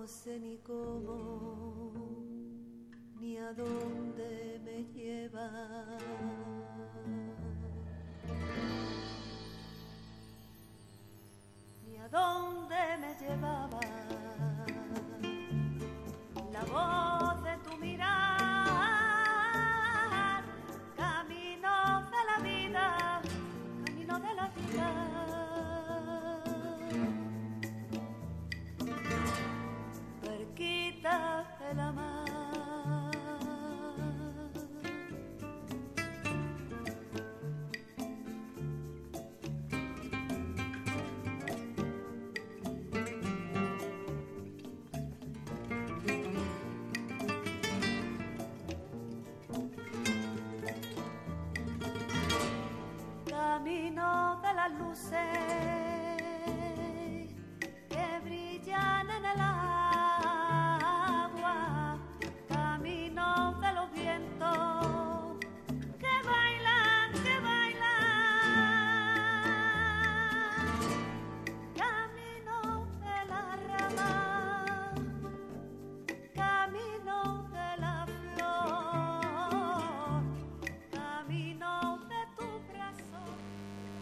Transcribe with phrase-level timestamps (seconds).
[0.00, 1.92] no sé ni cómo
[3.20, 5.89] ni a dónde me lleva.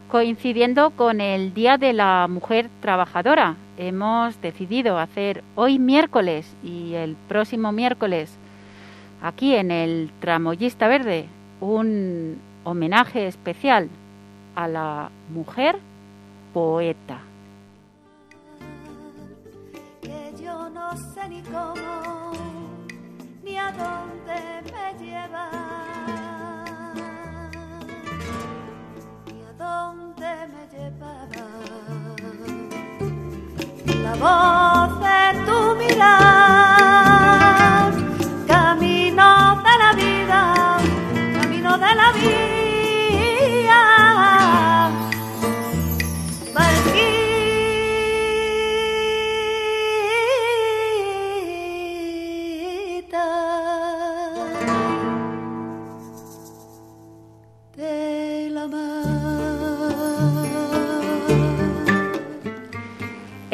[0.09, 7.15] Coincidiendo con el Día de la Mujer Trabajadora, hemos decidido hacer hoy miércoles y el
[7.27, 8.35] próximo miércoles
[9.21, 11.27] aquí en el Tramoyista Verde
[11.61, 13.87] un homenaje especial
[14.55, 15.77] a la mujer
[16.55, 17.19] poeta.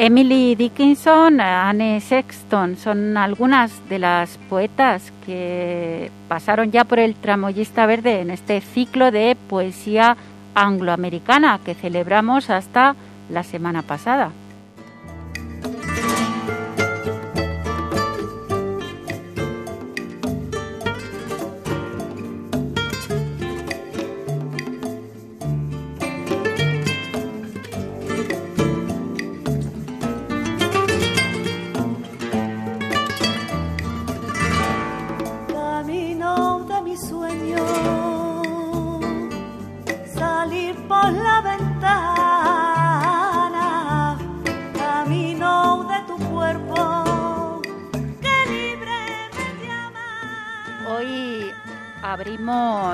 [0.06, 7.86] Emily Dickinson, Anne Sexton son algunas de las poetas que pasaron ya por el Tramoyista
[7.86, 10.16] Verde en este ciclo de poesía
[10.54, 12.94] angloamericana que celebramos hasta
[13.30, 14.30] la semana pasada.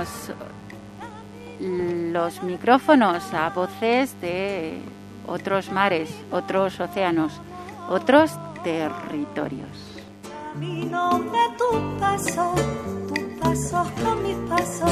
[0.03, 0.53] Abrimos
[2.13, 4.81] los micrófonos a voces de
[5.27, 7.33] otros mares, otros océanos,
[7.89, 8.33] otros
[8.65, 9.69] territorios.
[10.53, 12.55] Camino de tu paso,
[13.09, 14.91] tus pasos con mis pasos.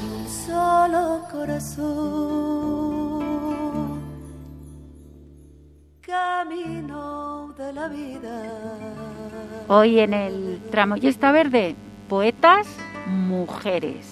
[0.00, 2.86] Y un solo corazón.
[6.00, 7.15] Camino
[7.56, 8.42] de la vida.
[9.68, 11.74] Hoy en el Tramoyista Verde,
[12.08, 12.66] poetas,
[13.06, 14.06] mujeres.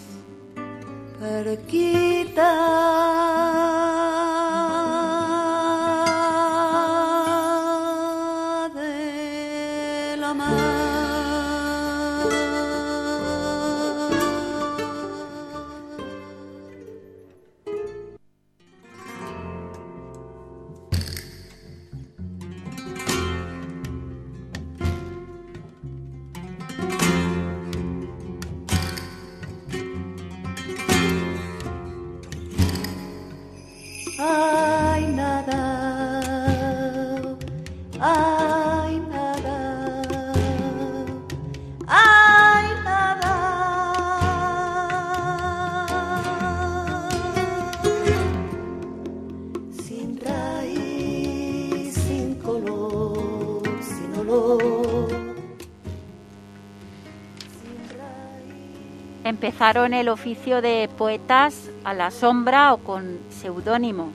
[59.25, 64.11] Empezaron el oficio de poetas a la sombra o con seudónimo.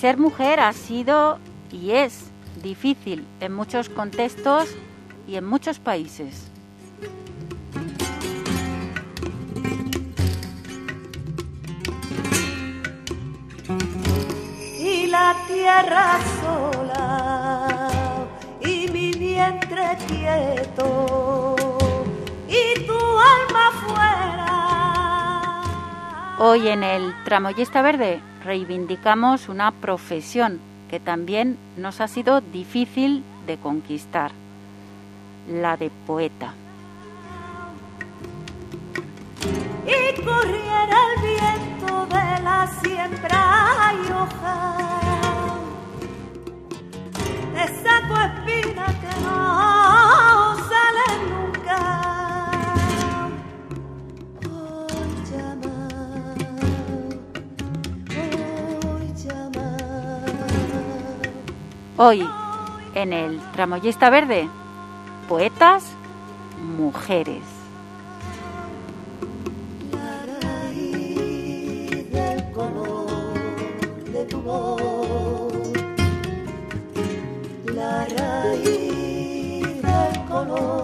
[0.00, 1.38] Ser mujer ha sido
[1.70, 2.30] y es
[2.62, 4.74] difícil en muchos contextos
[5.28, 6.50] y en muchos países.
[14.80, 17.68] Y la tierra sola
[18.62, 21.54] y mi vientre quieto
[22.48, 22.93] y tu
[26.36, 30.58] Hoy en el Tramoyista Verde reivindicamos una profesión
[30.90, 34.32] que también nos ha sido difícil de conquistar,
[35.48, 36.52] la de poeta.
[39.86, 44.76] Y corriera el viento de la siembra y hoja,
[48.24, 49.24] espina que
[61.96, 62.28] Hoy
[62.96, 64.48] en el Tramoyista Verde,
[65.28, 65.84] poetas,
[66.76, 67.44] mujeres.
[69.92, 75.52] La raíz del color de tu voz,
[77.66, 80.83] la raíz del color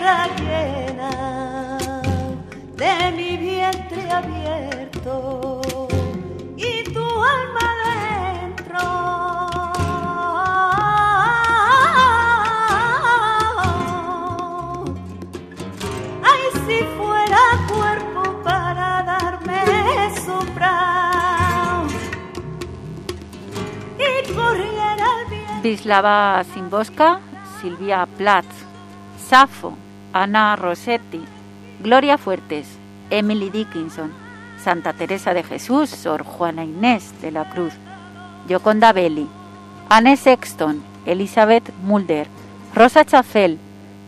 [0.00, 1.78] tierra llena
[2.76, 5.60] de mi vientre abierto
[6.56, 8.78] y tu alma dentro.
[16.22, 19.60] Ay, si fuera cuerpo para darme
[20.24, 21.82] sombra
[23.98, 25.62] y corriera el viento.
[25.62, 27.20] Wisława Szymborska,
[27.60, 28.46] Silvia Plath,
[29.28, 29.76] Safo,
[30.12, 31.20] Ana Rossetti,
[31.80, 32.66] Gloria Fuertes,
[33.10, 34.10] Emily Dickinson,
[34.62, 37.72] Santa Teresa de Jesús, Sor Juana Inés de la Cruz,
[38.48, 39.28] Gioconda Belli,
[39.88, 42.26] Anne Sexton, Elizabeth Mulder,
[42.74, 43.58] Rosa Chafel,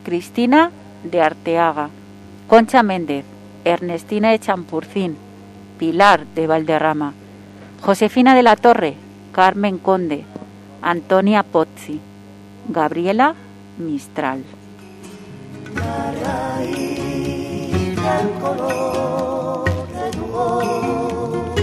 [0.05, 0.71] Cristina
[1.05, 1.89] de Arteaga,
[2.49, 3.25] Concha Méndez,
[3.65, 5.17] Ernestina de Champurcín,
[5.79, 7.15] Pilar de Valderrama,
[7.81, 8.97] Josefina de la Torre,
[9.33, 10.25] Carmen Conde,
[10.83, 12.01] Antonia Pozzi,
[12.69, 13.35] Gabriela
[13.79, 14.45] Mistral.
[15.75, 21.61] La raíz del color de tu voz,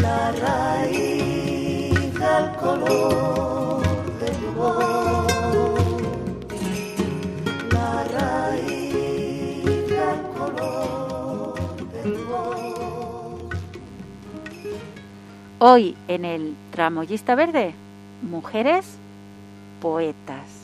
[0.00, 3.82] la raíz del color
[4.20, 5.26] de tu voz,
[7.72, 11.54] la raíz del color
[11.92, 13.54] de tu voz.
[15.58, 17.74] Hoy en el Tramoyista Verde,
[18.22, 18.86] mujeres
[19.80, 20.55] poetas.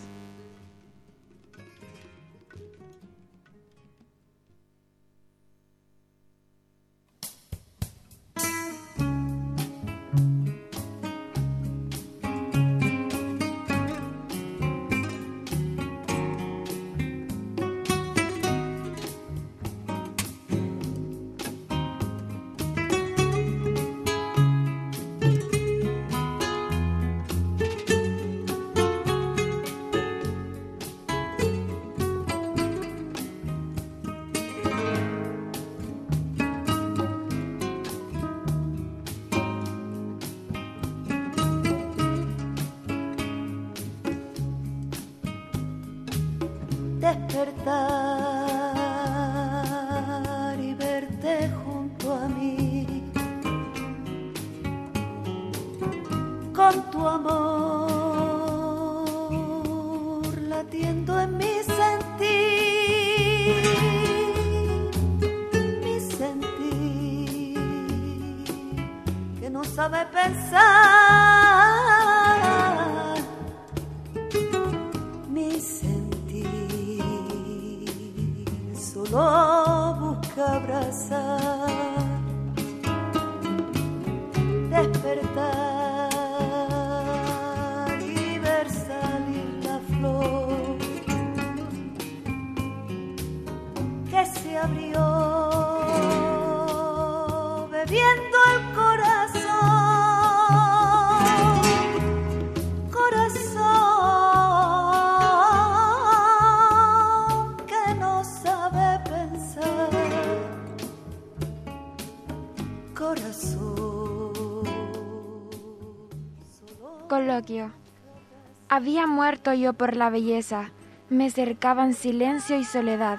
[118.68, 120.70] Había muerto yo por la belleza,
[121.08, 123.18] me cercaban silencio y soledad,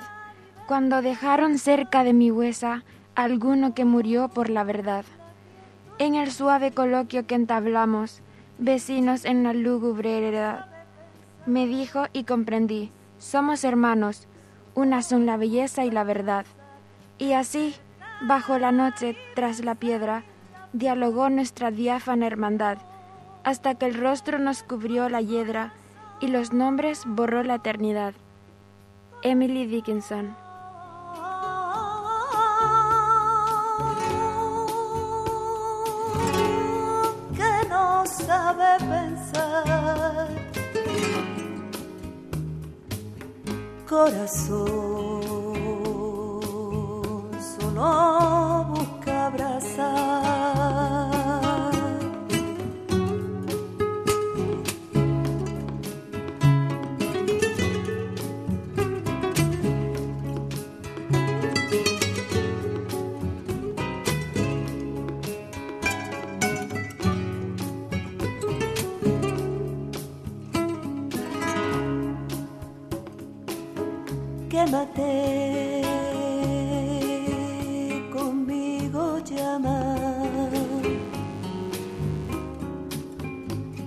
[0.67, 2.83] cuando dejaron cerca de mi huesa
[3.15, 5.05] alguno que murió por la verdad.
[5.99, 8.21] En el suave coloquio que entablamos,
[8.57, 10.67] vecinos en la lúgubre heredad,
[11.45, 14.27] me dijo y comprendí, somos hermanos,
[14.73, 16.45] una son la belleza y la verdad.
[17.17, 17.75] Y así,
[18.21, 20.23] bajo la noche, tras la piedra,
[20.71, 22.77] dialogó nuestra diáfana hermandad,
[23.43, 25.73] hasta que el rostro nos cubrió la hiedra
[26.19, 28.13] y los nombres borró la eternidad.
[29.23, 30.35] Emily Dickinson.
[37.35, 40.27] Que no sabe pensar.
[43.88, 45.21] Corazón
[47.39, 50.42] solo busca abrazar
[74.73, 75.83] quémate
[78.11, 79.77] conmigo llama.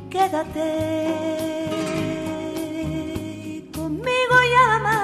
[0.08, 0.70] Quédate.
[3.74, 4.96] Conmigo llama.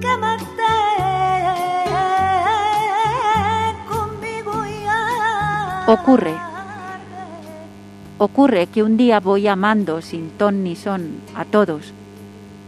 [0.00, 0.72] Quémate
[3.88, 4.52] conmigo
[5.86, 6.43] Ocurre.
[8.24, 11.92] Ocurre que un día voy amando sin ton ni son a todos.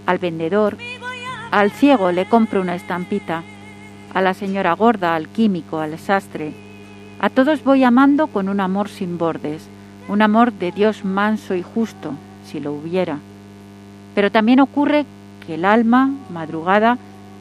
[0.05, 0.77] Al vendedor,
[1.51, 3.43] al ciego le compro una estampita,
[4.13, 6.53] a la señora gorda, al químico, al sastre.
[7.21, 9.67] A todos voy amando con un amor sin bordes,
[10.11, 12.13] un amor de Dios manso y justo,
[12.45, 13.17] si lo hubiera.
[14.15, 15.07] Pero también ocurre
[15.47, 16.99] que el alma, madrugada,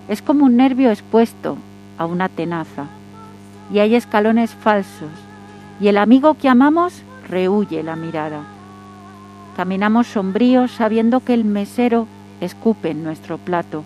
[0.07, 1.57] es como un nervio expuesto
[1.97, 2.85] a una tenaza,
[3.73, 5.11] y hay escalones falsos,
[5.81, 8.43] y el amigo que amamos rehuye la mirada.
[9.55, 12.07] Caminamos sombríos sabiendo que el mesero
[12.41, 13.83] escupe en nuestro plato,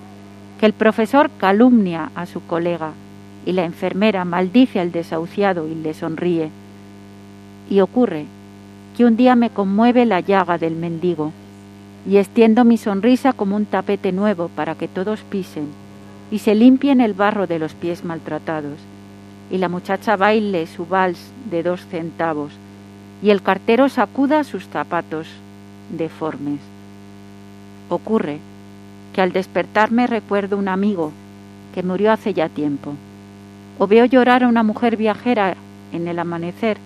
[0.60, 2.92] que el profesor calumnia a su colega
[3.46, 6.50] y la enfermera maldice al desahuciado y le sonríe.
[7.70, 8.26] Y ocurre
[8.98, 11.32] que un día me conmueve la llaga del mendigo
[12.08, 15.68] y extiendo mi sonrisa como un tapete nuevo para que todos pisen
[16.32, 18.80] y se limpien el barro de los pies maltratados
[19.52, 22.52] y la muchacha baile su vals de dos centavos
[23.22, 25.28] y el cartero sacuda sus zapatos
[25.90, 26.60] deformes.
[27.90, 28.40] Ocurre
[29.14, 31.12] que al despertarme recuerdo un amigo
[31.74, 32.94] que murió hace ya tiempo,
[33.78, 35.56] o veo llorar a una mujer viajera
[35.92, 36.78] en el amanecer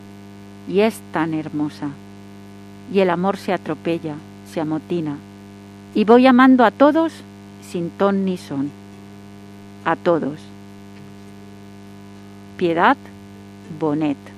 [0.67, 1.89] y es tan hermosa,
[2.91, 4.15] y el amor se atropella,
[4.51, 5.17] se amotina,
[5.93, 7.13] y voy amando a todos
[7.69, 8.71] sin ton ni son,
[9.85, 10.39] a todos.
[12.57, 12.97] Piedad
[13.79, 14.32] Bonet.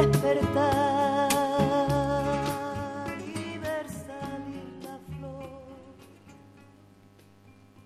[0.00, 1.28] Despertar
[3.18, 5.50] y la flor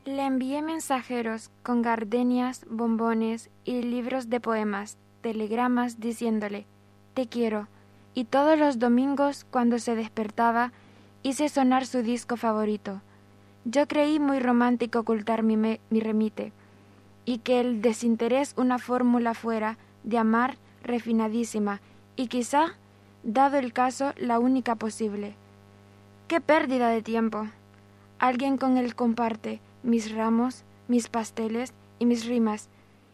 [0.04, 6.66] Le envié mensajeros con gardenias, bombones y libros de poemas, telegramas diciéndole,
[7.14, 7.68] te quiero,
[8.14, 10.72] y todos los domingos cuando se despertaba
[11.22, 13.00] hice sonar su disco favorito.
[13.64, 16.52] Yo creí muy romántico ocultar mi, mi remite,
[17.24, 21.80] y que el desinterés una fórmula fuera de amar refinadísima,
[22.16, 22.74] y quizá,
[23.22, 25.34] dado el caso, la única posible.
[26.28, 27.48] ¡Qué pérdida de tiempo!
[28.18, 32.68] Alguien con él comparte mis ramos, mis pasteles y mis rimas,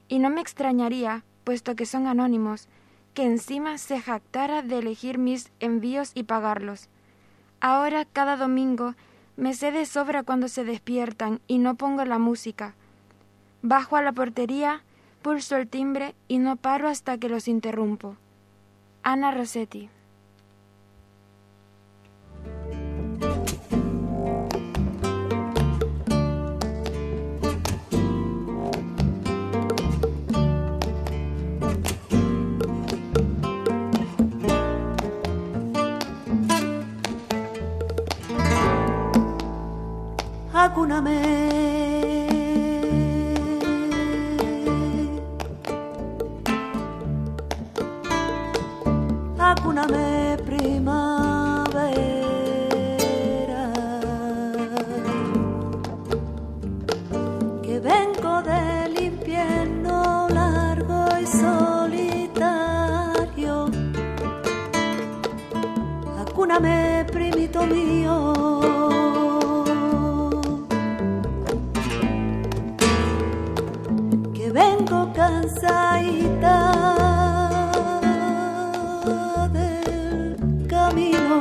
[0.09, 2.69] y no me extrañaría, puesto que son anónimos,
[3.15, 6.89] que encima se jactara de elegir mis envíos y pagarlos.
[7.61, 8.95] Ahora cada domingo
[9.37, 12.75] me sé de sobra cuando se despiertan y no pongo la música.
[13.63, 14.83] Bajo a la portería,
[15.23, 18.17] pulso el timbre y no paro hasta que los interrumpo.
[19.03, 19.91] Ana Rossetti
[40.69, 41.78] Acúname.
[67.67, 68.39] Mío.
[74.51, 76.57] vengo cansadita
[79.53, 81.39] del camino.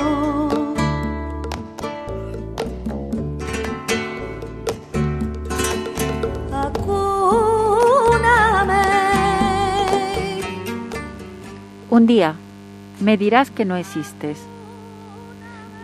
[11.89, 12.35] Un día
[12.99, 14.37] me dirás que no existes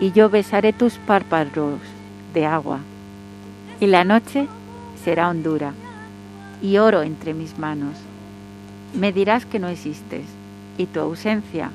[0.03, 1.79] y yo besaré tus párpados
[2.33, 2.79] de agua
[3.79, 4.49] y la noche
[5.01, 5.71] será hondura
[6.61, 7.95] y oro entre mis manos.
[8.93, 10.25] Me dirás que no existes
[10.77, 11.71] y tu ausencia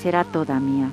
[0.00, 0.88] será toda mía.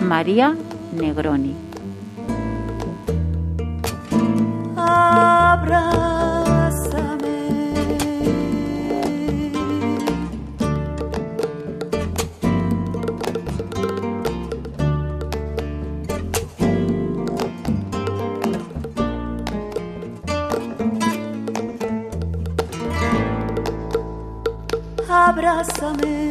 [0.00, 0.56] María
[0.92, 1.54] Negroni.
[4.76, 6.25] abrázame.
[25.46, 26.25] Abrázame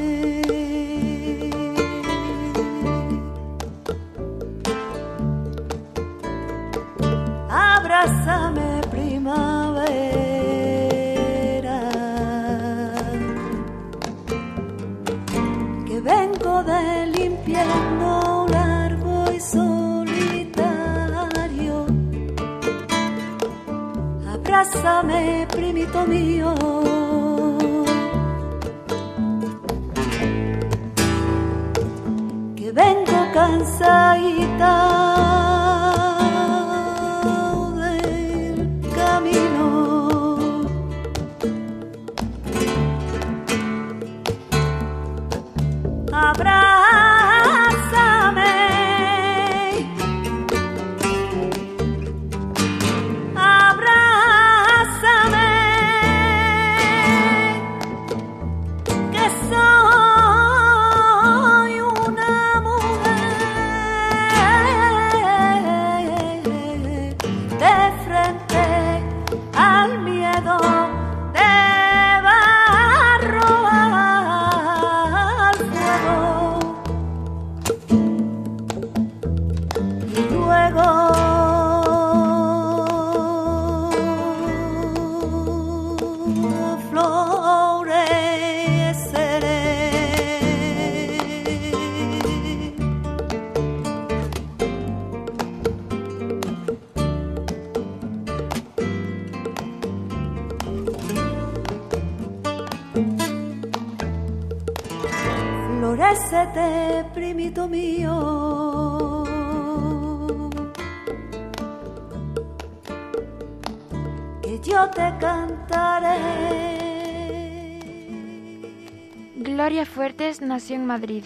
[120.74, 121.24] en Madrid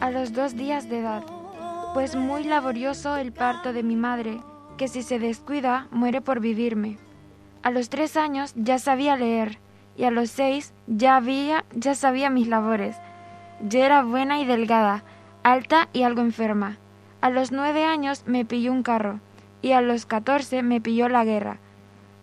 [0.00, 1.24] a los dos días de edad,
[1.94, 4.40] pues muy laborioso el parto de mi madre,
[4.76, 6.98] que si se descuida muere por vivirme.
[7.62, 9.58] A los tres años ya sabía leer
[9.96, 12.96] y a los seis ya había, ya sabía mis labores
[13.62, 15.04] yo era buena y delgada,
[15.44, 16.78] alta y algo enferma.
[17.20, 19.20] A los nueve años me pilló un carro
[19.62, 21.58] y a los catorce me pilló la guerra.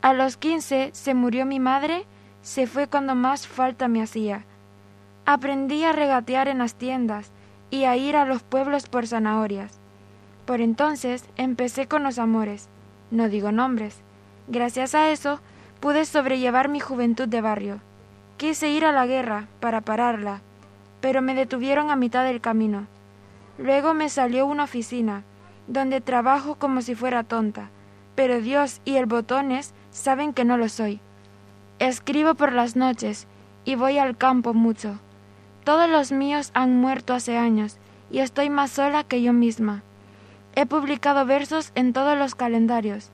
[0.02, 2.06] A los quince se murió mi madre,
[2.42, 4.46] se fue cuando más falta me hacía.
[5.32, 7.32] Aprendí a regatear en las tiendas
[7.70, 9.78] y a ir a los pueblos por zanahorias.
[10.48, 12.68] Por entonces empecé con los amores,
[13.12, 14.02] no digo nombres.
[14.48, 15.40] Gracias a eso
[15.82, 17.80] pude sobrellevar mi juventud de barrio.
[18.38, 20.42] Quise ir a la guerra para pararla,
[21.00, 22.88] pero me detuvieron a mitad del camino.
[23.60, 25.26] Luego me salió una oficina,
[25.68, 27.70] donde trabajo como si fuera tonta,
[28.16, 31.02] pero Dios y el botones saben que no lo soy.
[31.78, 33.28] Escribo por las noches
[33.64, 35.00] y voy al campo mucho.
[35.70, 37.78] Todos los míos han muerto hace años
[38.10, 39.84] y estoy más sola que yo misma.
[40.56, 43.12] He publicado versos en todos los calendarios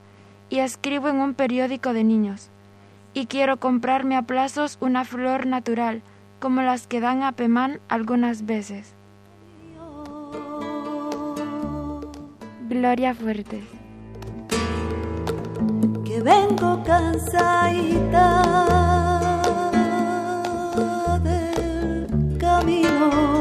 [0.49, 2.47] y escribo en un periódico de niños.
[3.13, 6.01] Y quiero comprarme a plazos una flor natural,
[6.39, 8.93] como las que dan a Pemán algunas veces.
[12.69, 13.65] Gloria Fuertes.
[16.05, 18.45] Que vengo cansadita
[22.95, 23.34] camino.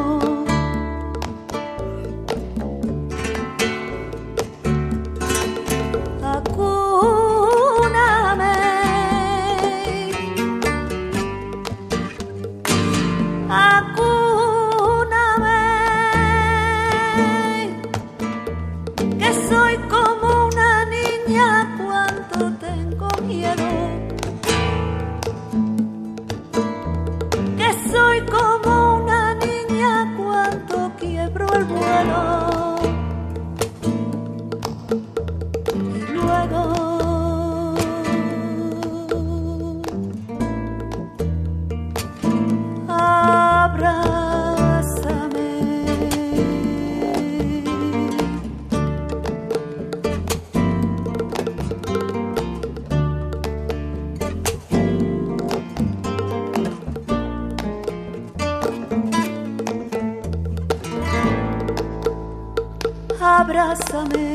[63.74, 64.33] abrázame.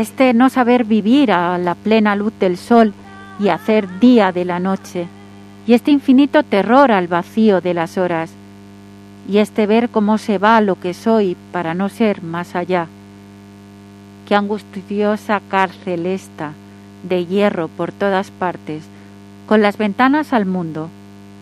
[0.00, 2.94] Este no saber vivir a la plena luz del sol
[3.38, 5.06] y hacer día de la noche,
[5.66, 8.30] y este infinito terror al vacío de las horas,
[9.28, 12.86] y este ver cómo se va lo que soy para no ser más allá.
[14.26, 16.52] Qué angustiosa cárcel esta,
[17.02, 18.84] de hierro por todas partes,
[19.46, 20.88] con las ventanas al mundo,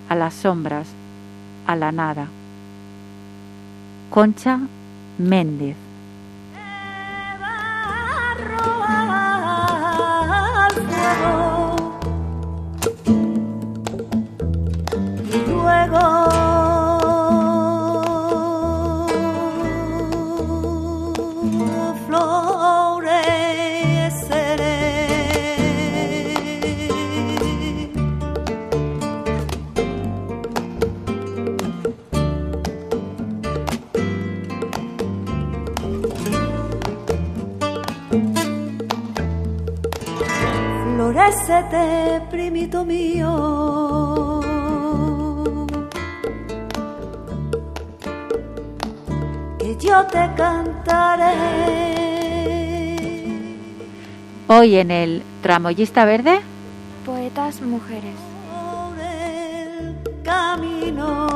[0.08, 0.88] a las sombras,
[1.68, 2.26] a la nada.
[4.10, 4.58] Concha
[5.16, 5.87] Méndez
[15.32, 16.37] y luego
[41.36, 44.40] te primito mío.
[49.58, 51.36] Que yo te cantaré.
[54.46, 56.40] Hoy en el Tramoyista Verde.
[57.04, 58.14] Poetas mujeres.
[58.50, 61.28] Por el camino.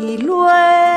[0.00, 0.93] Y luego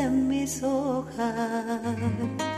[0.00, 2.49] en mis hojas.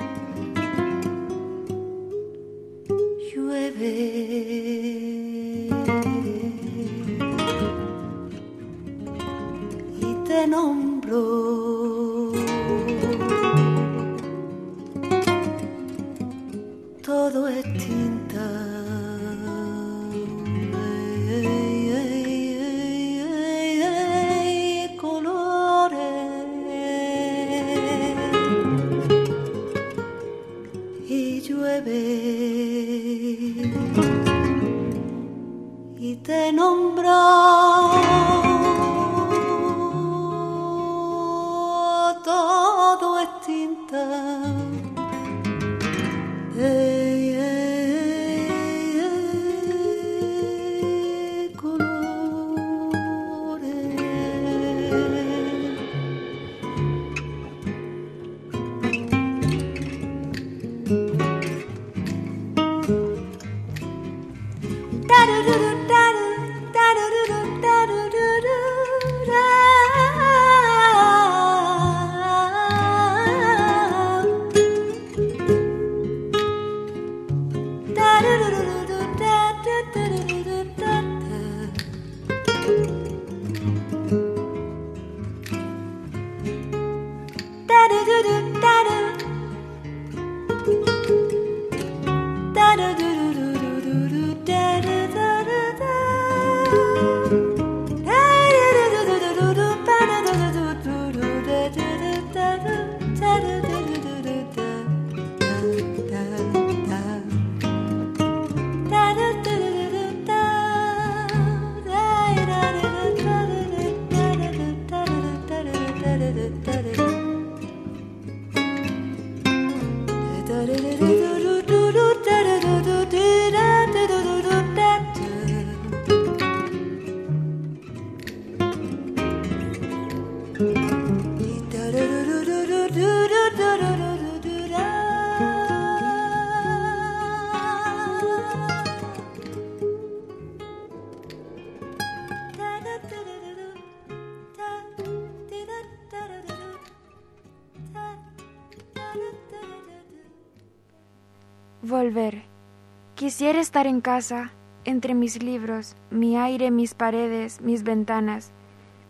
[153.43, 154.53] Quisiera estar en casa,
[154.85, 158.53] entre mis libros, mi aire, mis paredes, mis ventanas,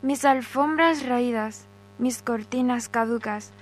[0.00, 1.66] mis alfombras raídas,
[1.98, 3.52] mis cortinas caducas,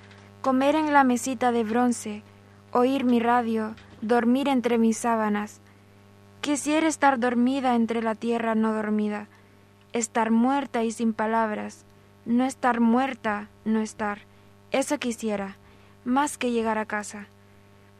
[0.41, 2.23] comer en la mesita de bronce,
[2.71, 5.59] oír mi radio, dormir entre mis sábanas.
[6.39, 9.27] Quisiera estar dormida entre la tierra no dormida,
[9.91, 11.83] estar muerta y sin palabras,
[12.25, 14.19] no estar muerta, no estar.
[14.71, 15.57] Eso quisiera,
[16.05, 17.27] más que llegar a casa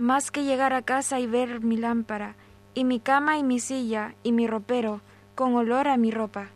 [0.01, 2.35] más que llegar a casa y ver mi lámpara,
[2.73, 5.01] y mi cama y mi silla, y mi ropero,
[5.35, 6.47] con olor a mi ropa,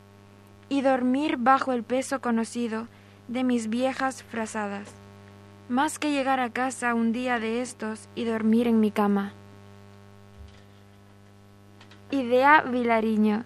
[0.69, 2.87] y dormir bajo el peso conocido
[3.27, 4.93] de mis viejas frazadas,
[5.69, 9.33] más que llegar a casa un día de estos y dormir en mi cama.
[12.11, 13.43] Idea Vilariño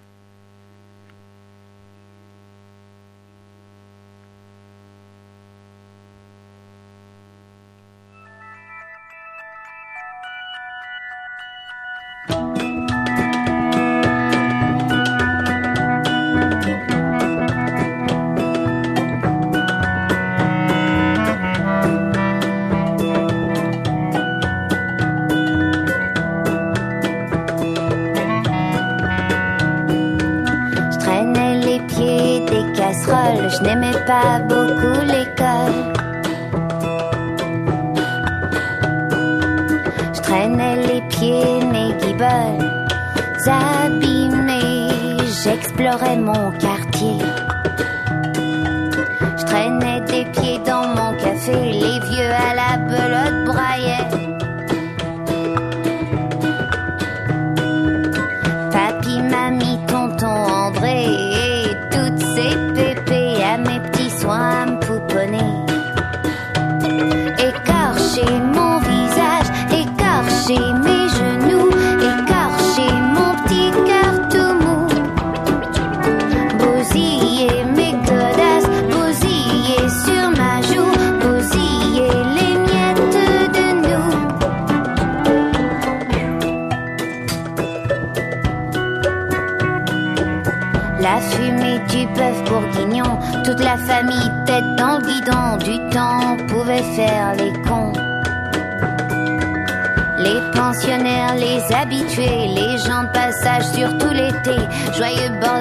[105.00, 105.59] Straight above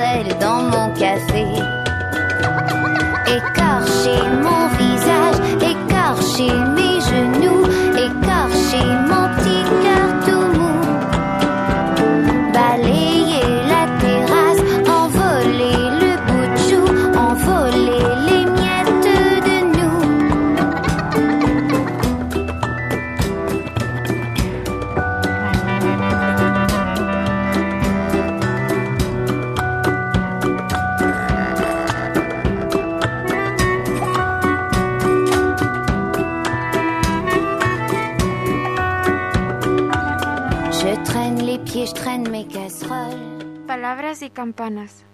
[44.39, 45.05] campanas.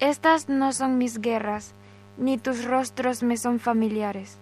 [0.00, 1.72] Estas no son mis guerras,
[2.18, 4.38] ni tus rostros me son familiares.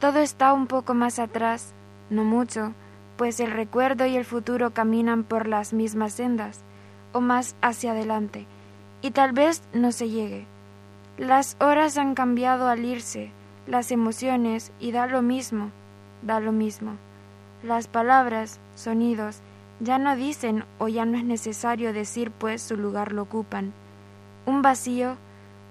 [0.00, 1.72] Todo está un poco más atrás,
[2.10, 2.74] no mucho,
[3.16, 6.60] pues el recuerdo y el futuro caminan por las mismas sendas,
[7.14, 8.46] o más hacia adelante,
[9.00, 10.44] y tal vez no se llegue.
[11.16, 13.32] Las horas han cambiado al irse,
[13.66, 15.70] las emociones, y da lo mismo,
[16.20, 16.98] da lo mismo.
[17.62, 19.40] Las palabras, sonidos,
[19.80, 23.72] ya no dicen o ya no es necesario decir pues su lugar lo ocupan.
[24.46, 25.16] Un vacío,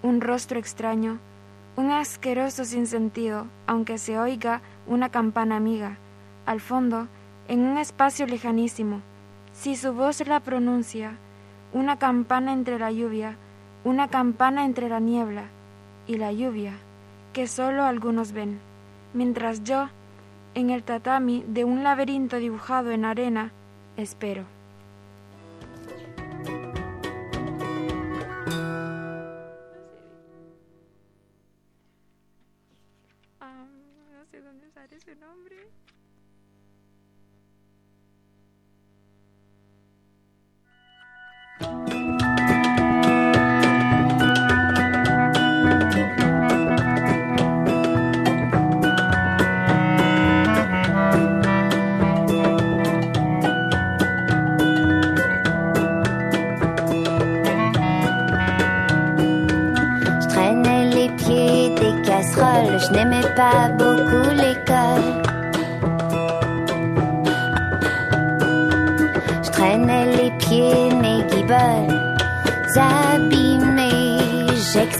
[0.03, 1.19] un rostro extraño,
[1.75, 5.97] un asqueroso sinsentido, aunque se oiga una campana amiga,
[6.45, 7.07] al fondo,
[7.47, 9.01] en un espacio lejanísimo.
[9.53, 11.17] Si su voz la pronuncia,
[11.73, 13.35] una campana entre la lluvia,
[13.83, 15.43] una campana entre la niebla
[16.07, 16.73] y la lluvia,
[17.33, 18.59] que solo algunos ven,
[19.13, 19.89] mientras yo,
[20.55, 23.51] en el tatami de un laberinto dibujado en arena,
[23.97, 24.45] espero.
[33.39, 35.46] no sé dónde sale su nombre.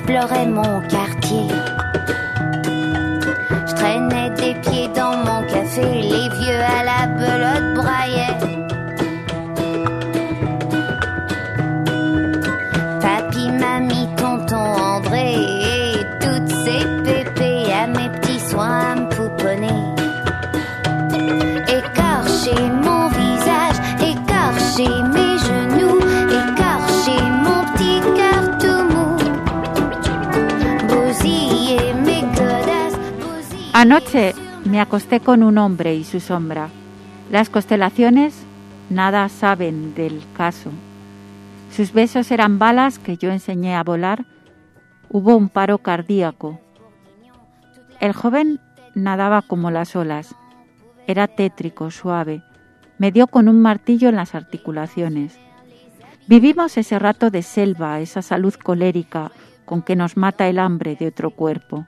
[0.08, 1.57] J'explorais mon quartier.
[34.78, 36.70] Me acosté con un hombre y su sombra.
[37.32, 38.44] Las constelaciones
[38.92, 40.70] nada saben del caso.
[41.72, 44.28] Sus besos eran balas que yo enseñé a volar.
[45.10, 46.60] Hubo un paro cardíaco.
[48.00, 48.60] El joven
[48.94, 50.36] nadaba como las olas.
[51.08, 52.44] Era tétrico, suave.
[53.00, 55.40] Me dio con un martillo en las articulaciones.
[56.28, 59.32] Vivimos ese rato de selva, esa salud colérica
[59.66, 61.88] con que nos mata el hambre de otro cuerpo.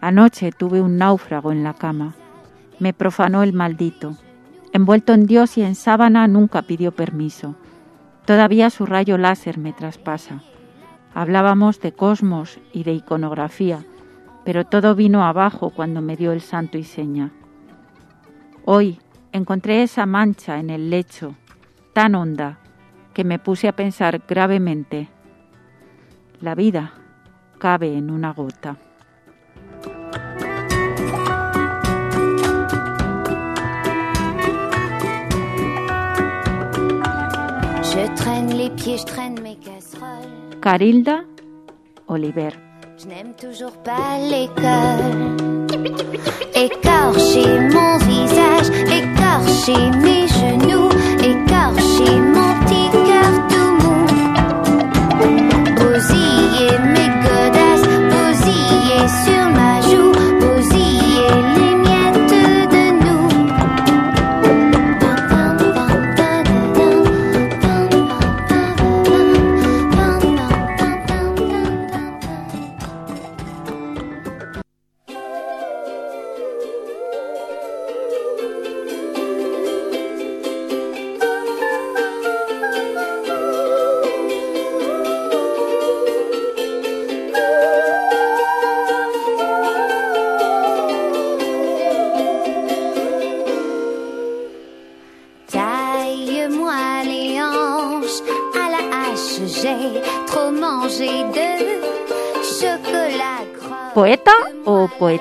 [0.00, 2.14] Anoche tuve un náufrago en la cama.
[2.78, 4.16] Me profanó el maldito.
[4.72, 7.56] Envuelto en Dios y en sábana nunca pidió permiso.
[8.24, 10.42] Todavía su rayo láser me traspasa.
[11.14, 13.84] Hablábamos de cosmos y de iconografía,
[14.44, 17.32] pero todo vino abajo cuando me dio el santo y seña.
[18.64, 19.00] Hoy
[19.32, 21.34] encontré esa mancha en el lecho,
[21.92, 22.58] tan honda,
[23.14, 25.08] que me puse a pensar gravemente.
[26.40, 26.92] La vida
[27.58, 28.76] cabe en una gota.
[37.82, 40.60] Je traîne les pieds, je traîne mes casseroles.
[40.62, 41.20] Carilda
[42.08, 42.50] Oliver.
[43.00, 45.36] Je n'aime toujours pas l'école.
[46.54, 50.88] Écorcher mon visage, écorcher mes genoux,
[51.22, 52.47] écorcher mon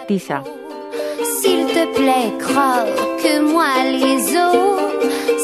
[0.09, 4.79] S'il te plaît, croque-moi les os.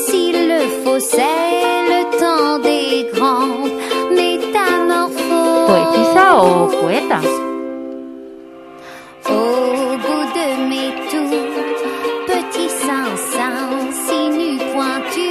[0.05, 3.73] S'il le faut, c'est le temps des grandes
[4.15, 5.67] métamorphoses.
[5.67, 7.19] ¿Poetisa o poeta?
[9.29, 11.65] Au bout de mes tours,
[12.25, 13.17] petit sans
[14.05, 15.29] sinu pointu.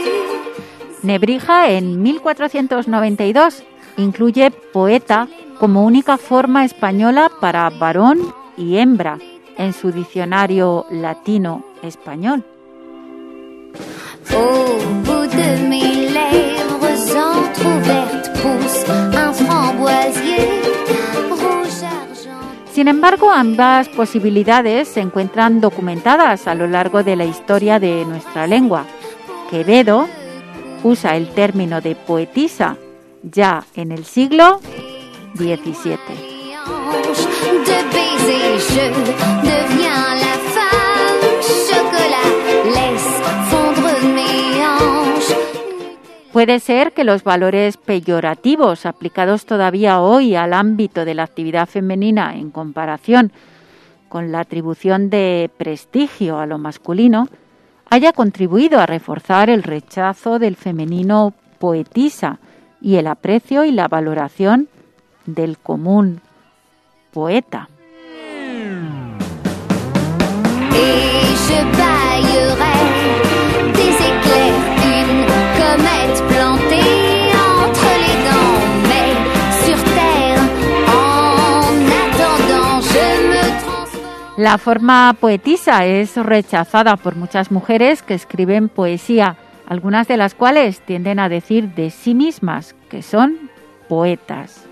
[1.03, 3.63] Nebrija en 1492
[3.97, 5.27] incluye poeta
[5.59, 9.19] como única forma española para varón y hembra
[9.57, 12.45] en su diccionario latino-español.
[22.73, 28.47] Sin embargo, ambas posibilidades se encuentran documentadas a lo largo de la historia de nuestra
[28.47, 28.87] lengua.
[29.51, 30.09] Quevedo
[30.83, 32.77] usa el término de poetisa
[33.23, 34.61] ya en el siglo
[35.37, 36.32] XVII.
[46.33, 52.35] Puede ser que los valores peyorativos aplicados todavía hoy al ámbito de la actividad femenina
[52.35, 53.33] en comparación
[54.09, 57.29] con la atribución de prestigio a lo masculino
[57.91, 62.39] haya contribuido a reforzar el rechazo del femenino poetisa
[62.81, 64.69] y el aprecio y la valoración
[65.27, 66.23] del común
[67.13, 67.69] poeta.
[84.43, 89.37] La forma poetisa es rechazada por muchas mujeres que escriben poesía,
[89.69, 93.51] algunas de las cuales tienden a decir de sí mismas que son
[93.89, 94.67] poetas.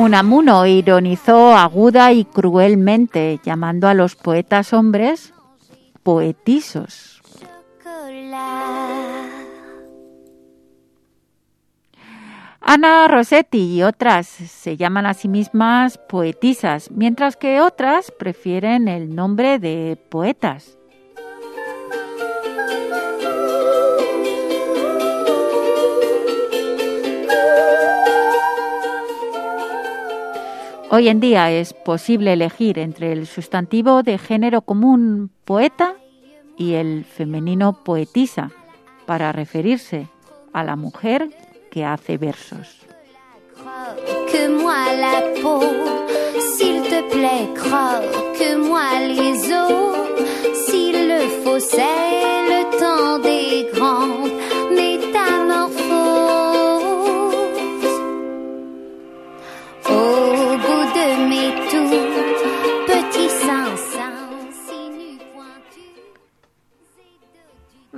[0.00, 5.34] Unamuno ironizó aguda y cruelmente, llamando a los poetas hombres
[6.02, 7.20] poetisos.
[12.62, 19.14] Ana Rossetti y otras se llaman a sí mismas poetisas, mientras que otras prefieren el
[19.14, 20.79] nombre de poetas.
[30.92, 35.94] Hoy en día es posible elegir entre el sustantivo de género común poeta
[36.56, 38.50] y el femenino poetisa
[39.06, 40.08] para referirse
[40.52, 41.30] a la mujer
[41.70, 42.80] que hace versos.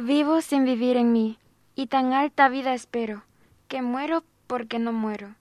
[0.04, 1.38] Vivo sin vivir en mí,
[1.76, 3.22] y tan alta vida espero,
[3.68, 5.36] que muero porque no muero.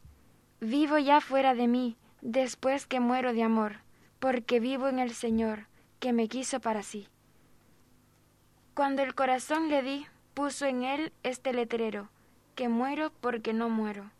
[0.60, 3.78] Vivo ya fuera de mí, después que muero de amor,
[4.20, 5.66] porque vivo en el Señor,
[6.00, 7.08] que me quiso para sí.
[8.76, 10.06] Cuando el corazón le di,
[10.36, 12.10] puso en él este letrero,
[12.54, 14.12] que muero porque no muero.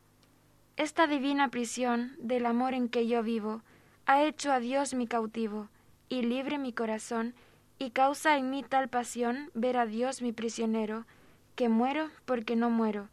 [0.76, 3.62] Esta divina prisión del amor en que yo vivo
[4.08, 5.68] ha hecho a Dios mi cautivo,
[6.10, 7.36] y libre mi corazón,
[7.82, 11.08] y causa en mí tal pasión ver a Dios mi prisionero,
[11.56, 13.10] que muero porque no muero.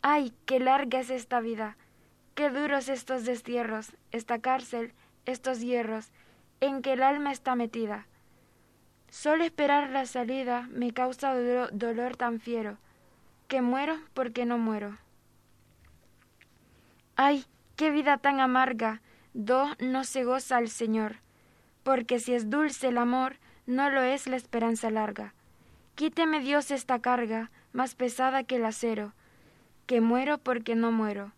[0.00, 1.76] Ay, qué larga es esta vida,
[2.36, 4.92] qué duros estos destierros, esta cárcel,
[5.26, 6.12] estos hierros,
[6.60, 8.06] en que el alma está metida.
[9.10, 12.78] Solo esperar la salida me causa dolo- dolor tan fiero,
[13.48, 14.98] que muero porque no muero.
[17.16, 19.02] Ay, qué vida tan amarga,
[19.34, 21.16] do no se goza al Señor,
[21.82, 25.34] porque si es dulce el amor, no lo es la esperanza larga.
[25.94, 29.12] Quíteme Dios esta carga, más pesada que el acero,
[29.86, 31.32] que muero porque no muero.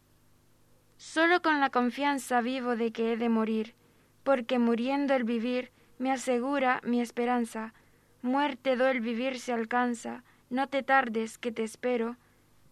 [0.96, 3.74] Solo con la confianza vivo de que he de morir,
[4.22, 7.74] porque muriendo el vivir me asegura mi esperanza.
[8.22, 12.16] Muerte do el vivir se alcanza, no te tardes que te espero,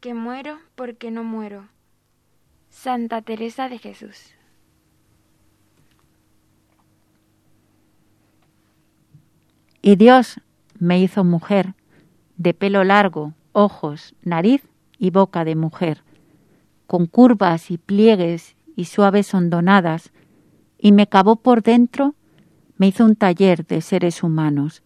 [0.00, 1.68] que muero porque no muero.
[2.70, 4.34] Santa Teresa de Jesús.
[9.82, 10.40] Y Dios
[10.78, 11.74] me hizo mujer,
[12.36, 14.62] de pelo largo, ojos, nariz
[14.98, 16.02] y boca de mujer,
[16.86, 20.12] con curvas y pliegues y suaves hondonadas,
[20.78, 22.14] y me cavó por dentro
[22.82, 24.82] me hizo un taller de seres humanos.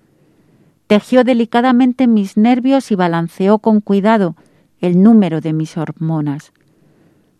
[0.86, 4.36] Tejió delicadamente mis nervios y balanceó con cuidado
[4.80, 6.52] el número de mis hormonas.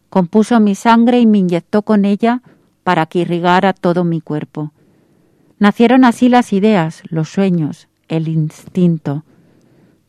[0.09, 2.41] Compuso mi sangre y me inyectó con ella
[2.85, 4.73] para que irrigara todo mi cuerpo.
[5.59, 9.25] Nacieron así las ideas, los sueños, el instinto,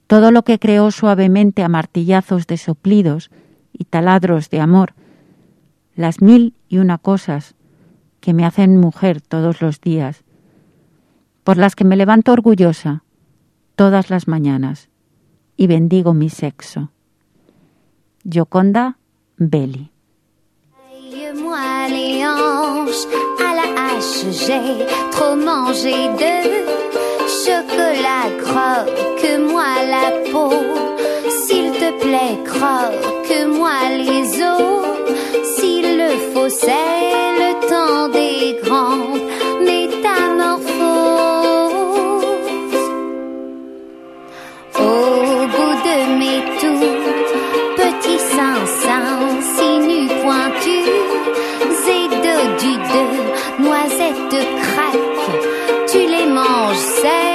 [0.08, 3.30] todo lo que creó suavemente a martillazos de soplidos
[3.72, 4.94] y taladros de amor,
[5.96, 7.56] las mil y una cosas
[8.20, 10.24] que me hacen mujer todos los días,
[11.44, 13.04] por las que me levanto orgullosa
[13.76, 14.90] todas las mañanas
[15.56, 16.92] y bendigo mi sexo.
[18.30, 18.98] Gioconda
[19.38, 19.92] Belli.
[21.58, 23.06] Moi les hanches
[23.40, 26.36] à la hache, j'ai trop mangé de
[27.44, 30.54] chocolat croque-moi la peau,
[31.30, 34.86] s'il te plaît croque-moi les os,
[35.56, 36.50] s'il le faut
[55.92, 57.27] tu les manges, c'est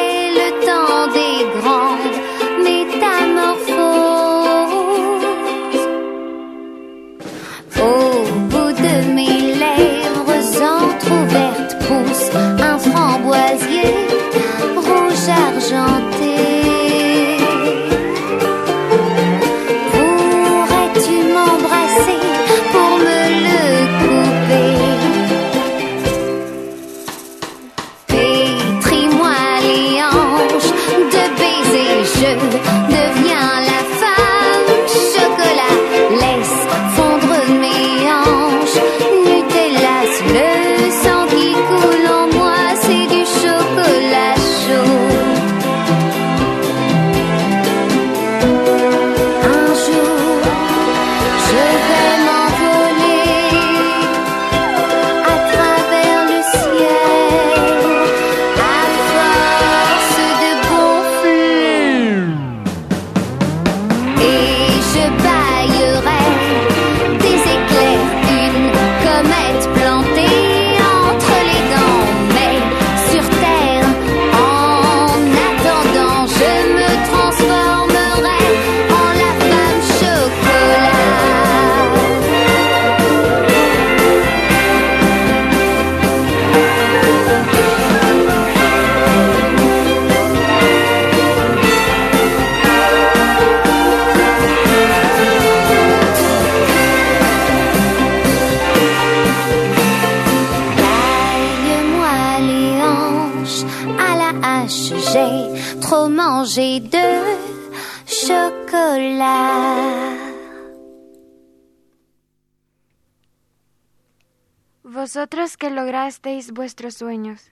[115.02, 117.50] Vosotros que lograsteis vuestros sueños,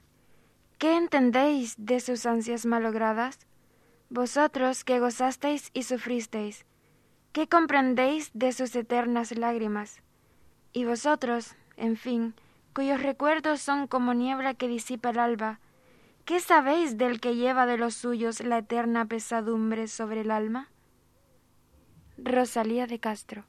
[0.78, 3.40] ¿qué entendéis de sus ansias malogradas?
[4.08, 6.64] Vosotros que gozasteis y sufristeis,
[7.32, 10.00] ¿qué comprendéis de sus eternas lágrimas?
[10.72, 12.34] Y vosotros, en fin,
[12.72, 15.58] cuyos recuerdos son como niebla que disipa el alba,
[16.24, 20.68] ¿qué sabéis del que lleva de los suyos la eterna pesadumbre sobre el alma?
[22.16, 23.44] Rosalía de Castro.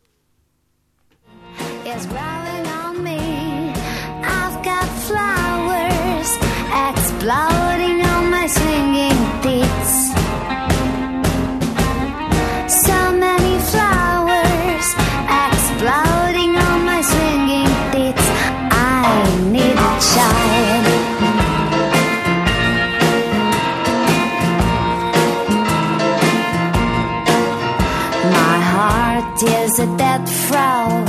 [29.71, 31.07] Is a dead frog,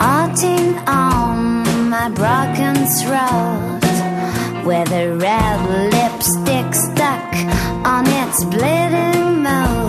[0.00, 1.07] arting on
[2.10, 3.80] broken throat,
[4.64, 5.58] with a red
[5.92, 7.34] lipstick stuck
[7.86, 9.87] on its bleeding nose.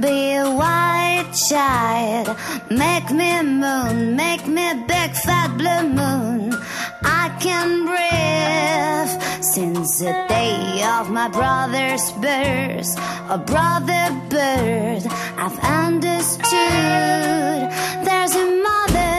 [0.00, 2.26] Be a white child.
[2.70, 6.54] Make me moon, make me big fat blue moon.
[7.02, 9.12] I can breathe
[9.42, 12.92] since the day of my brother's birth.
[13.36, 14.04] A brother
[14.34, 15.02] bird,
[15.42, 17.60] I've understood.
[18.06, 19.18] There's a mother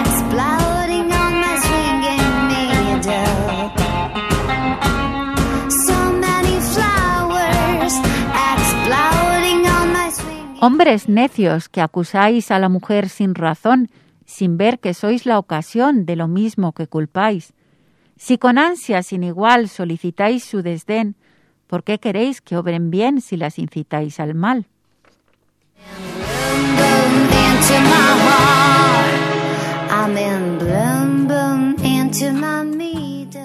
[0.00, 0.65] exploding
[10.58, 13.90] Hombres necios que acusáis a la mujer sin razón,
[14.24, 17.52] sin ver que sois la ocasión de lo mismo que culpáis.
[18.16, 21.14] Si con ansia sin igual solicitáis su desdén,
[21.66, 24.66] ¿por qué queréis que obren bien si las incitáis al mal?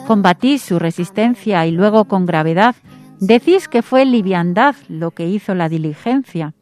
[0.08, 2.76] Combatís su resistencia y luego con gravedad
[3.20, 6.54] decís que fue liviandad lo que hizo la diligencia.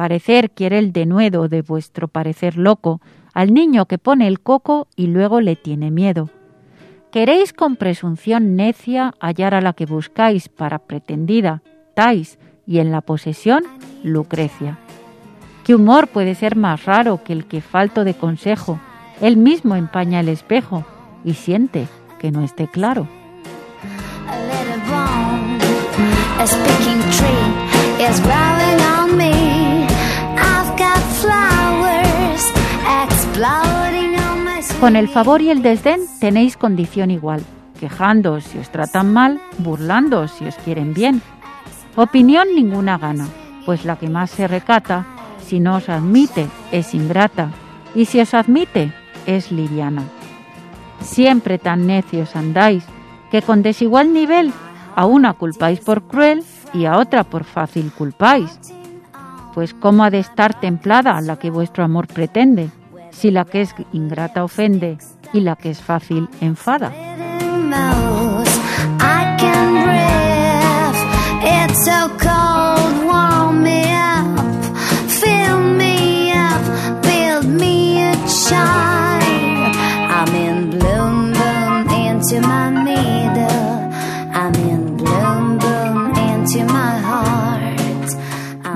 [0.00, 3.02] Parecer quiere el denuedo de vuestro parecer loco
[3.34, 6.30] al niño que pone el coco y luego le tiene miedo.
[7.12, 13.02] Queréis con presunción necia hallar a la que buscáis para pretendida, Tais, y en la
[13.02, 13.64] posesión,
[14.02, 14.78] Lucrecia.
[15.64, 18.80] ¿Qué humor puede ser más raro que el que falto de consejo?
[19.20, 20.86] Él mismo empaña el espejo
[21.26, 21.88] y siente
[22.18, 23.06] que no esté claro.
[26.38, 26.46] A
[34.80, 37.44] Con el favor y el desdén tenéis condición igual,
[37.78, 41.20] quejándoos si os tratan mal, burlándoos si os quieren bien.
[41.96, 43.28] Opinión ninguna gana,
[43.66, 45.04] pues la que más se recata,
[45.38, 47.50] si no os admite, es ingrata,
[47.94, 48.90] y si os admite,
[49.26, 50.02] es liviana.
[51.02, 52.82] Siempre tan necios andáis,
[53.30, 54.50] que con desigual nivel
[54.96, 58.58] a una culpáis por cruel y a otra por fácil culpáis.
[59.52, 62.70] Pues cómo ha de estar templada la que vuestro amor pretende,
[63.10, 64.98] si la que es ingrata ofende
[65.32, 66.92] y la que es fácil enfada.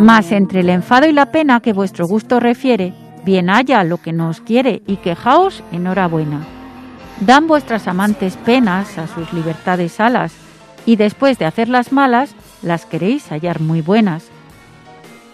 [0.05, 2.93] Mas entre el enfado y la pena que vuestro gusto refiere,
[3.25, 6.41] bien haya lo que no os quiere y quejaos enhorabuena.
[7.21, 10.35] Dan vuestras amantes penas a sus libertades alas,
[10.87, 14.29] y después de hacerlas malas, las queréis hallar muy buenas.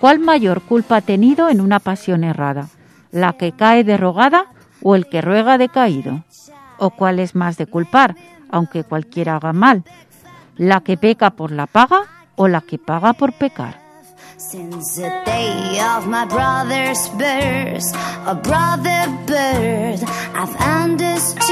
[0.00, 2.68] ¿Cuál mayor culpa ha tenido en una pasión errada?
[3.10, 4.46] ¿La que cae derrogada
[4.82, 6.24] o el que ruega decaído?
[6.78, 8.14] ¿O cuál es más de culpar,
[8.50, 9.84] aunque cualquiera haga mal?
[10.56, 12.02] ¿La que peca por la paga
[12.36, 13.79] o la que paga por pecar?
[14.40, 17.94] Since the day of my brother's birth,
[18.26, 20.00] a brother bird,
[20.34, 21.46] I've understood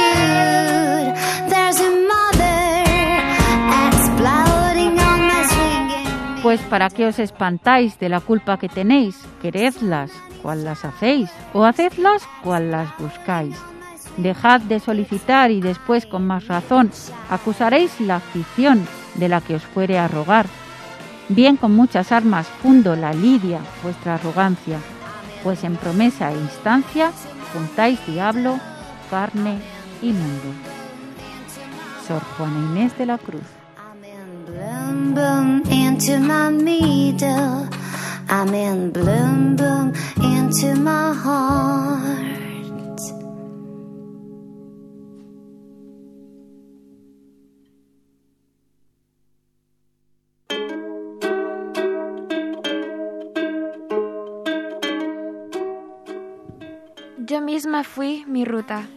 [1.51, 2.85] there's a mother
[3.89, 6.43] exploding on my swinging.
[6.43, 10.11] Pues para qué os espantáis de la culpa que tenéis, queredlas,
[10.41, 13.55] cual las hacéis, o hacedlas cual las buscáis.
[14.17, 16.91] Dejad de solicitar y después con más razón
[17.29, 20.47] acusaréis la afición de la que os fuere a rogar.
[21.29, 24.79] Bien con muchas armas fundo la lidia vuestra arrogancia,
[25.43, 27.13] pues en promesa e instancia
[27.53, 28.59] juntáis diablo,
[29.11, 29.59] carne
[30.01, 30.55] y mundo.
[32.07, 33.43] Sor Juana Inés de la Cruz.
[57.39, 58.89] Yo misma fui mi ruta.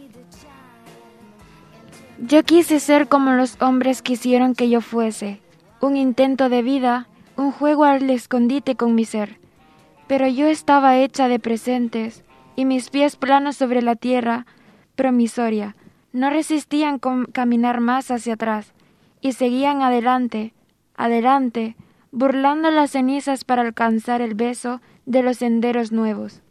[2.18, 5.39] Yo quise ser como los hombres quisieron que yo fuese,
[5.80, 9.38] un intento de vida, un juego al escondite con mi ser.
[10.08, 12.24] Pero yo estaba hecha de presentes,
[12.56, 14.48] y mis pies planos sobre la tierra,
[14.96, 15.76] promisoria,
[16.12, 17.00] no resistían
[17.32, 18.74] caminar más hacia atrás,
[19.22, 20.56] y seguían adelante,
[20.96, 21.76] adelante,
[22.12, 26.42] burlando las cenizas para alcanzar el beso de los senderos nuevos.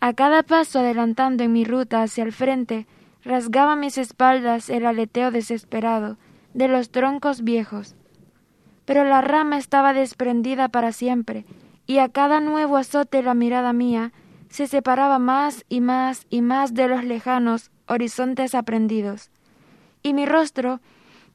[0.00, 2.86] A cada paso adelantando en mi ruta hacia el frente,
[3.24, 6.16] rasgaba mis espaldas el aleteo desesperado
[6.54, 7.96] de los troncos viejos.
[8.84, 11.44] Pero la rama estaba desprendida para siempre,
[11.86, 14.12] y a cada nuevo azote la mirada mía
[14.48, 19.30] se separaba más y más y más de los lejanos horizontes aprendidos,
[20.02, 20.80] y mi rostro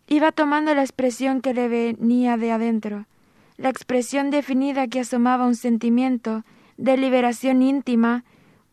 [0.07, 3.05] iba tomando la expresión que le venía de adentro,
[3.57, 6.43] la expresión definida que asomaba un sentimiento
[6.77, 8.23] de liberación íntima,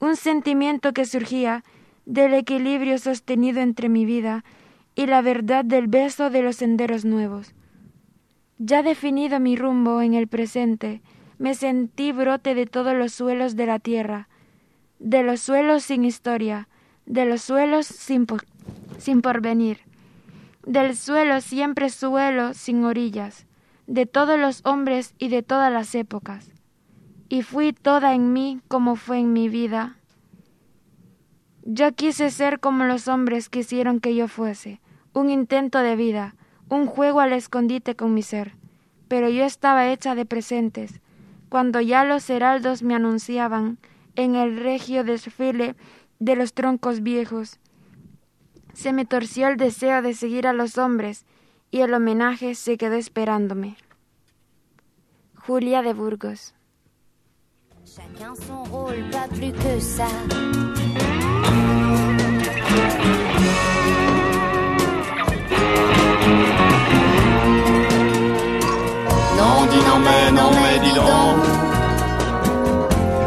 [0.00, 1.64] un sentimiento que surgía
[2.06, 4.44] del equilibrio sostenido entre mi vida
[4.94, 7.54] y la verdad del beso de los senderos nuevos.
[8.58, 11.02] Ya definido mi rumbo en el presente,
[11.38, 14.28] me sentí brote de todos los suelos de la tierra,
[14.98, 16.68] de los suelos sin historia,
[17.06, 18.26] de los suelos sin,
[18.98, 19.78] sin porvenir,
[20.66, 23.46] del suelo siempre suelo sin orillas,
[23.86, 26.50] de todos los hombres y de todas las épocas.
[27.28, 29.96] Y fui toda en mí como fue en mi vida.
[31.64, 34.80] Yo quise ser como los hombres quisieron que yo fuese,
[35.12, 36.34] un intento de vida,
[36.70, 38.54] un juego al escondite con mi ser.
[39.08, 41.00] Pero yo estaba hecha de presentes,
[41.48, 43.78] cuando ya los heraldos me anunciaban
[44.16, 45.76] en el regio desfile
[46.18, 47.58] de los troncos viejos.
[48.72, 51.24] Se me torció el deseo de seguir a los hombres
[51.70, 53.76] y el homenaje se quedó esperándome.
[55.34, 56.54] Julia de Burgos.
[57.98, 60.06] Chacun son rôle, pas plus que ça.
[69.36, 71.38] Non, dis non, mais non, mais dis donc.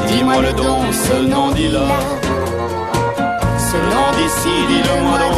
[0.08, 1.88] Dis-moi le don, ce nom, dis-là.
[3.58, 5.36] Ce nom d'ici, dis-le-moi donc.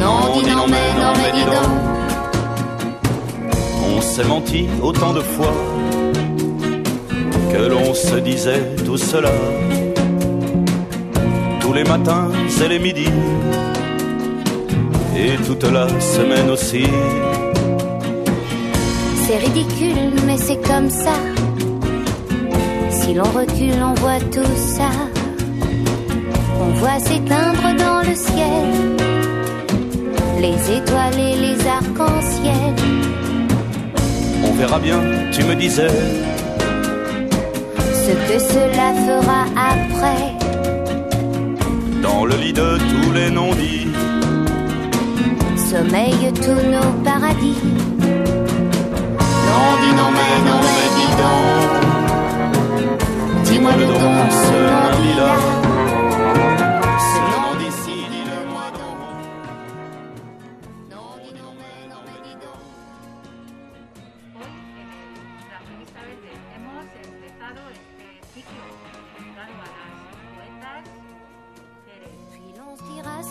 [0.00, 1.70] Non, dis non, mais non, mais dis donc.
[3.96, 5.71] On s'est menti autant de fois
[7.52, 9.32] que l'on se disait tout cela.
[11.60, 12.28] Tous les matins
[12.64, 13.16] et les midis,
[15.16, 16.86] et toute la semaine aussi.
[19.24, 21.16] C'est ridicule, mais c'est comme ça.
[22.90, 24.90] Si l'on recule, on voit tout ça.
[26.60, 28.92] On voit s'éteindre dans le ciel
[30.40, 32.74] les étoiles et les arcs-en-ciel.
[34.44, 35.00] On verra bien,
[35.30, 35.94] tu me disais,
[38.04, 39.40] Ce que cela fera
[39.72, 40.24] après.
[42.02, 43.88] dans le lit de tous les non-dits.
[45.70, 47.60] Sommeillent tous nos paradis.
[49.48, 51.70] Non, dis non, mais non, mais dis donc.
[53.44, 54.14] Dis-moi le don,
[54.46, 55.32] ce nom dit-là.
[57.10, 58.98] Ce nom d'ici, dis-le-moi donc.
[60.92, 62.62] Non, dis non, mais non, mais dis donc.
[64.36, 67.62] Hoy en la revista Verde hemos empezado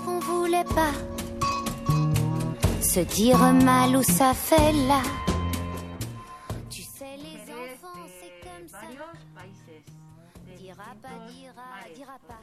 [0.06, 0.94] qu'on voulait pas.
[2.82, 5.02] Se dire mal où ça fait là.
[6.70, 8.78] Tu sais, les enfants, c'est comme ça.
[10.58, 12.42] Dira pas, dira, dira pas.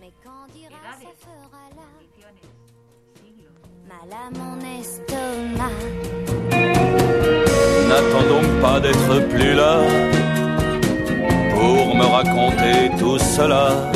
[0.00, 1.88] Mais quand dira, ça fera là.
[3.88, 5.74] Mal à mon estomac.
[7.88, 10.13] N'attends donc pas d'être plus là
[12.64, 13.93] et tout cela.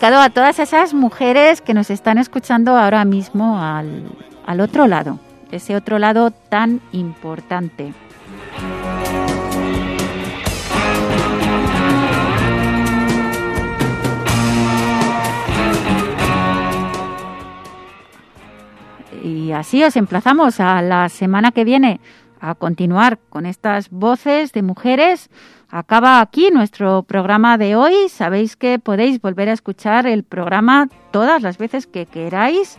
[0.00, 4.04] A todas esas mujeres que nos están escuchando ahora mismo al,
[4.46, 5.18] al otro lado,
[5.50, 7.92] ese otro lado tan importante.
[19.22, 22.00] Y así os emplazamos a la semana que viene
[22.40, 25.28] a continuar con estas voces de mujeres.
[25.70, 28.08] Acaba aquí nuestro programa de hoy.
[28.08, 32.78] Sabéis que podéis volver a escuchar el programa todas las veces que queráis,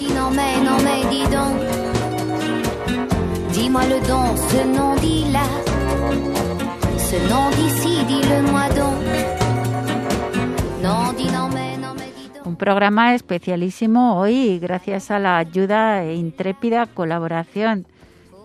[12.46, 17.86] Un programa especialísimo hoy gracias a la ayuda e intrépida colaboración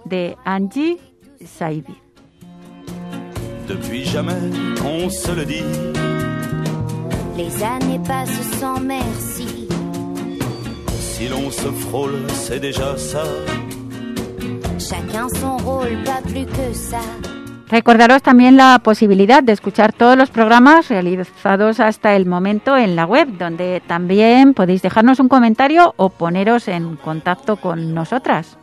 [0.05, 0.99] de Angie
[1.45, 1.97] Saidi.
[3.69, 5.65] Depuis jamais qu'on se le dit.
[7.37, 9.69] Les années passent sans merci.
[10.89, 13.25] Si l'on se frôle, c'est déjà ça.
[14.79, 17.03] Chacun son rôle, pas plus que ça.
[17.71, 23.07] Recordaros también la posibilidad de escuchar todos los programas realizados hasta el momento en la
[23.07, 28.59] web, donde también podéis dejarnos un comentario o poneros en contacto con nosotras.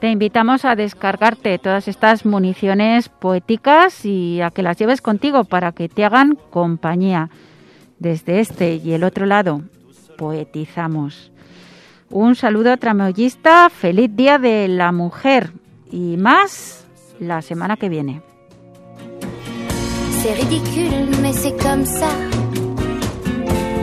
[0.00, 5.72] Te invitamos a descargarte todas estas municiones poéticas y a que las lleves contigo para
[5.72, 7.28] que te hagan compañía.
[7.98, 9.62] Desde este y el otro lado,
[10.16, 11.30] poetizamos.
[12.10, 15.52] Un saludo tramoyista, feliz Día de la Mujer
[15.90, 16.84] y más
[17.20, 18.22] la semana que viene.
[20.22, 22.10] C'est ridicule, mais c'est comme ça.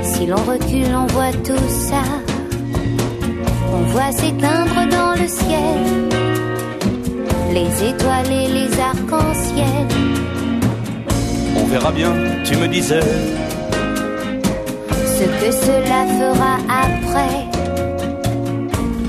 [0.03, 2.03] Si l'on recule, on voit tout ça.
[3.73, 6.03] On voit s'éteindre dans le ciel
[7.53, 9.88] les étoiles et les arcs-en-ciel.
[11.55, 12.11] On verra bien,
[12.43, 12.99] tu me disais.
[15.24, 16.53] Ce que cela fera
[16.84, 17.38] après.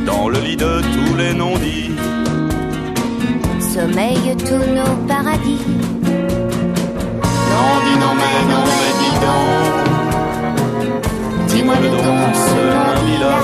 [0.06, 1.90] Dans le lit de tous les non-dits.
[3.58, 5.66] Sommeillent tous nos paradis.
[7.50, 9.74] Non, dis non, mais non, mais dis donc.
[11.48, 13.36] Dis-moi le don, ce nom dit-là.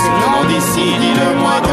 [0.00, 1.69] Ce nom d'ici, dis-le-moi donc.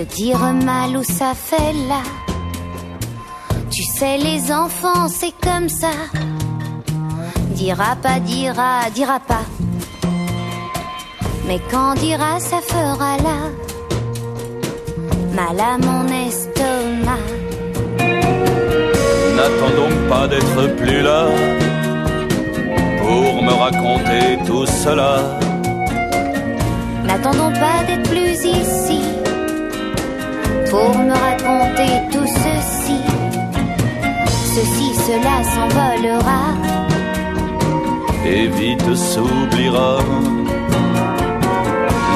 [0.00, 2.02] Se dire mal où ça fait là.
[3.70, 5.92] Tu sais, les enfants, c'est comme ça.
[7.50, 9.44] Dira pas, dira, dira pas.
[11.46, 13.38] Mais quand dira, ça fera là.
[15.34, 17.26] Mal à mon estomac.
[19.36, 21.26] N'attends donc pas d'être plus là
[23.02, 25.38] pour me raconter tout cela.
[27.04, 29.02] N'attendons pas d'être plus ici
[30.70, 33.00] pour me raconter tout ceci.
[34.54, 36.42] Ceci, cela s'envolera
[38.24, 39.98] et vite s'oubliera.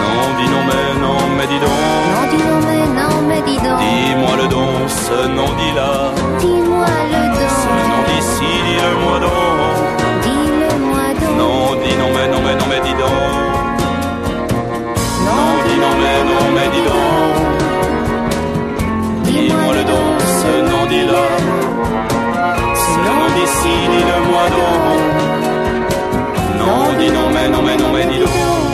[0.00, 1.82] Non, dis non, mais non, mais dis donc.
[2.14, 3.78] Non, dis non, mais non, mais dis donc.
[3.80, 5.92] Dis-moi le don, ce nom dit là.
[6.40, 7.50] Dis-moi le don.
[7.62, 9.74] Ce nom d'ici, dis-le-moi donc.
[10.26, 11.34] Dis-le-moi donc.
[11.40, 13.24] Non, dis non, mais non, mais non, mais dis donc.
[15.26, 17.23] Non, dis non, mais non, mais dis donc.
[23.44, 25.00] ici, dis-le-moi donc.
[26.58, 28.73] Non, dis non, mais non, mais non, mais dis donc.